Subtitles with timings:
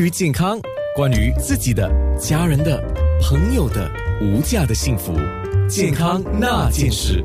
[0.00, 0.60] 关于健康，
[0.94, 2.80] 关于自己的、家人的、
[3.20, 3.90] 朋友的
[4.22, 5.12] 无价的幸福，
[5.68, 7.20] 健康那件事。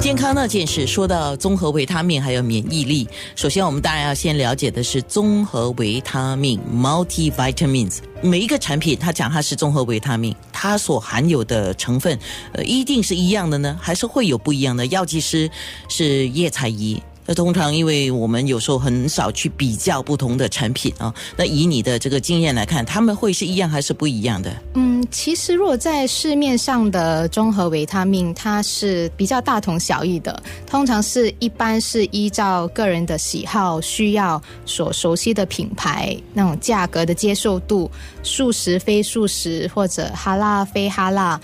[0.00, 3.06] 健康那件事，说到综合维他命还有免疫力，
[3.36, 7.98] 首先我们当然要先了解的是综合维他命 （multivitamins）。
[8.22, 12.18] 每一个产品，它讲它是综合维他命，它所含有的成分，
[12.52, 14.86] 呃，一定是一样的呢，还是会有不一样的？
[14.86, 15.50] 药剂师
[15.90, 17.02] 是叶彩仪。
[17.30, 21.14] 那通常，因为我们有时候很少去比较不同的产品啊。
[21.36, 24.50] 那以你的这个经验来看，他们会是一样还是不一样的？
[24.76, 30.42] 嗯，其实如果在市面上的综合维他命，它是比较大同小异的。
[30.66, 37.90] 通常是一般是依照个人的喜好、需要所熟悉的品牌，那种价格的接受度，
[38.22, 41.38] 素食、非素食或者哈辣、非哈辣。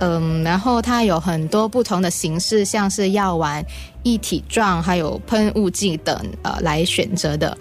[0.00, 3.64] 嗯，然后它有很多不同的形式，像是药丸、
[4.02, 7.56] 一体状，还有喷雾剂等，呃，来选择的。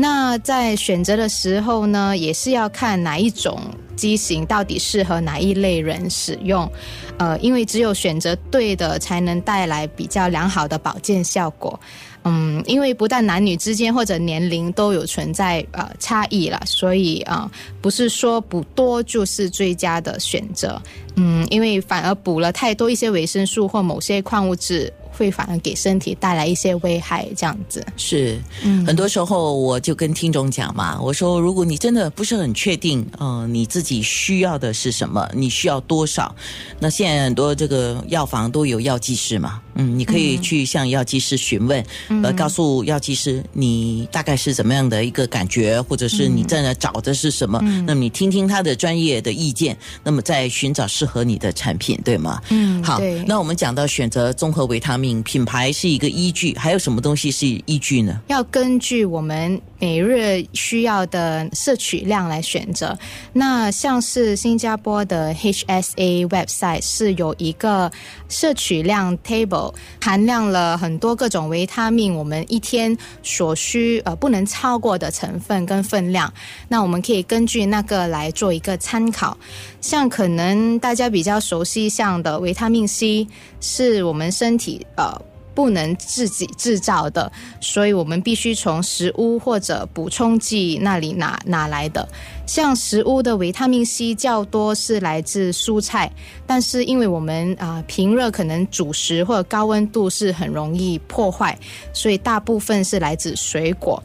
[0.00, 3.60] 那在选择的时候呢，也是要看哪一种
[3.96, 6.70] 机型到底适合哪一类人使用，
[7.18, 11.78] 呃，因为只有选择对的，才能带来比较良好的保健效果。
[12.22, 20.80] 嗯，因为不但男女之间或者年龄都有存在呃差异了，所以啊，不是说补多就是最佳的选择。
[21.16, 24.92] 嗯，因为反而补了太多一些维生素或某些矿物质。
[25.18, 27.84] 会反而给身体带来一些危害，这样子。
[27.96, 28.40] 是。
[28.62, 36.34] 嗯，很多时候我就跟听众讲嘛，我说如果你真的不是很确定，嗯，你自己需要的是什么，你需要多少，
[36.78, 41.84] 那现在很多这个药房都有药剂师嘛，嗯，你可以去向药剂师询问，
[42.22, 52.42] 呃，告诉药剂师你大概是怎么样的一个感觉，或者是你在那找的是什么，那么你听听他的专业的意见，那么再寻找适合你的产品，对吗？
[52.50, 55.22] 嗯，好，那我们讲到选择综合维他命。
[55.22, 58.20] 品牌是一个依据，还有什么东西是依据呢？
[58.26, 62.98] 要根据我们每日需要的摄取量来选择。
[63.32, 67.90] 那像是新加坡的 HSA website 是有一个
[68.28, 76.32] 摄取量 table，含量了很多各种维他命，我们一天所需呃不能超过的成分跟分量。
[76.68, 79.36] 那我们可以根据那个来做一个参考。
[79.80, 83.26] 像可能大家比较熟悉像的维他命 C，
[83.60, 85.16] 是我们身体呃
[85.58, 92.08] 不能自己制造的，所以我们必须从食物或者补充剂那里拿拿来的。
[92.46, 96.12] 像食物的维他命 C 较多是来自蔬菜，
[96.46, 101.58] 但是因为我们啊平热可能主食或者高温度是很容易破坏，
[101.92, 104.00] 所以大部分是来自水果。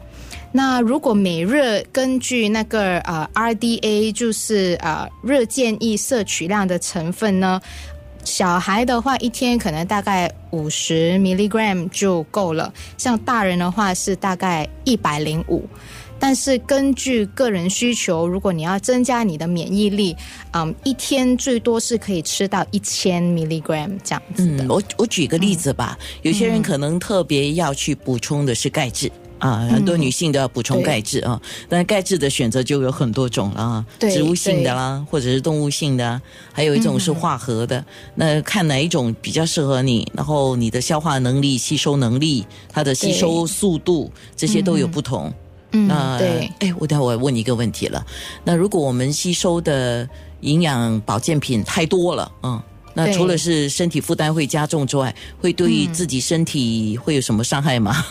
[0.56, 7.60] 那如果每日根据那个呃 RDA，就是呃热建议摄取量的成分呢，
[8.24, 15.64] 小孩的话一天可能大概五十 milligram 就够了，像大人的话是大概一百零五。
[16.18, 20.16] 但是根据个人需求，如果你要增加你的免疫力，
[20.52, 24.64] 嗯，一天最多是可以吃到一千 milligram 这样子的。
[24.72, 29.10] 我我举个例子吧，有些人可能特别要去补充的是钙质。
[29.38, 36.20] 啊，很多女性都要补充钙质啊，但钙质的选择就有很多种了啊，植物性的啦，或者是动物性的，
[36.52, 37.84] 还有一种是化合的。
[38.14, 45.32] 那看哪一种比较适合你，然后你的消化能力、吸收能力、它的吸收速度，这些都有不同。
[45.72, 46.50] 嗯，对。
[46.60, 48.04] 哎，我待会我问你一个问题了，
[48.44, 50.08] 那如果我们吸收的
[50.40, 52.62] 营养保健品太多了，嗯，
[52.94, 58.06] 那除了是身体负担会加重之外，会对自己身体会有什么伤害吗？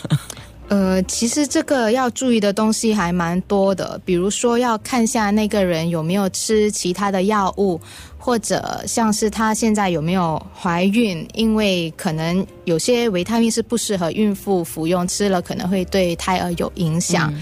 [0.74, 7.80] 呃，其实这个要注意的东西还蛮多的，比如说要看下那个人有没有吃其他的药物，
[8.18, 17.32] 或者像是他现在有没有怀孕，因为可能有些维他命是不适合孕妇服用，吃了可能会对胎儿有影响。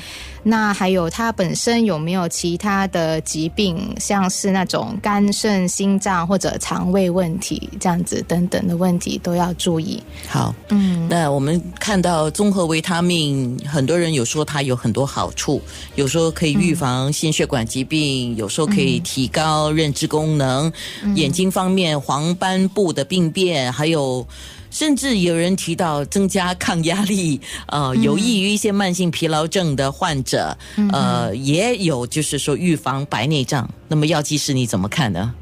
[0.43, 10.03] 那还有他本身有没有其他的疾病，像是那种肝肾、心脏或者肠胃问题这样子等等的问题都要注意。
[10.29, 15.63] 好，嗯，那我们看到综合维他命，很多人有说它有很多好处，
[15.95, 20.73] 有时候可以预防心血管疾病，有时候可以提高认知功能，
[21.15, 24.27] 眼睛方面黄斑部的病变，还有。
[24.73, 30.57] 甚至有人提到增加抗压力，呃，有益于一些慢性疲劳症的患者，
[30.91, 33.69] 呃，也有就是说预防白内障。
[33.87, 35.35] 那么药剂师你怎么看呢？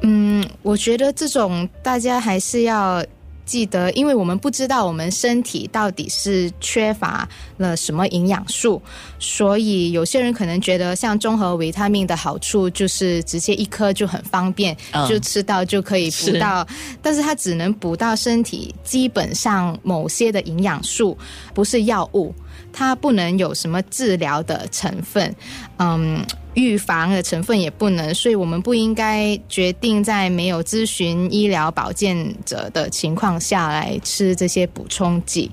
[0.00, 3.04] 嗯，我觉得这种大家还是要。
[3.44, 7.28] 记得，因为我们不知道我们身体到底是缺乏
[7.58, 8.80] 了什么营养素，
[9.18, 14.76] 所以有些人可能觉得像综合维他命的好处就是直接一颗就很方便，
[15.08, 16.66] 就吃到就可以补到，
[17.02, 21.16] 但是它只能补到身体基本上某些的营养素，
[21.52, 22.34] 不是药物。
[22.72, 25.34] 它不能有什么治疗的成分，
[25.78, 26.24] 嗯。
[26.54, 35.50] 预防的成分也不能，所以我们不应该决定在没有咨询医疗保健者的情况下来吃这些补充剂。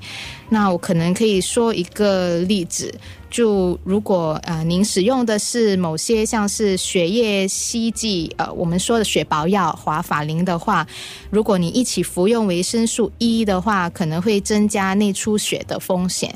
[0.49, 2.93] 那我可能可以说一个例子，
[3.29, 10.85] 就如果呃您使用的是某些像是血液稀剂，呃我们说的血薄药华法林的话，
[11.29, 16.33] 如果你一起服用维生素 E 的话，可能会增加内出血的风险。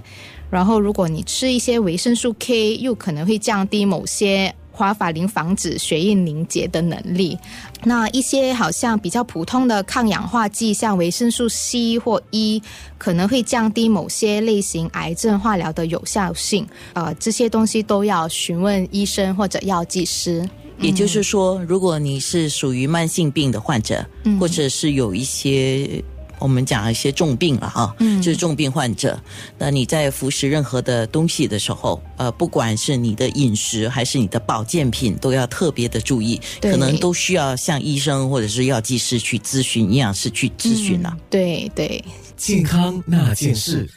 [0.53, 7.35] 然后，如果你吃一些维生素 K，又可能会降低某些华法林防止血液凝结的能力。
[7.83, 12.61] 那一些好像比较普通的抗氧化剂，像维生素 C 或 E，
[12.99, 16.67] 可能会降低某些类型癌症化疗的有效性。
[16.93, 20.47] 呃，这些东西都要询问医生或者药剂师。
[20.77, 24.05] 也就是说，如果你是属于慢性病的患者，
[24.39, 26.03] 或者是有一些。
[26.43, 29.17] 我们讲一些重病了哈，就是重病患者。
[29.57, 41.15] 那你在服食任何的东西的时候，呃，不管是你的饮食还是你的保健品，都要特别的注意，可能都需要向医生或者是药剂师去咨询，营养师去咨询了。
[41.29, 42.03] 对对，
[42.35, 43.89] 健康那件事。